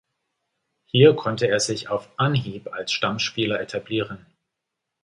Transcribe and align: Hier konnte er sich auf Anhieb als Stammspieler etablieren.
Hier 0.85 1.15
konnte 1.15 1.47
er 1.47 1.59
sich 1.59 1.89
auf 1.89 2.09
Anhieb 2.17 2.73
als 2.73 2.91
Stammspieler 2.91 3.59
etablieren. 3.61 4.25